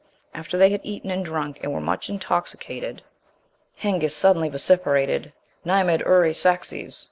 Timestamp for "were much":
1.71-2.09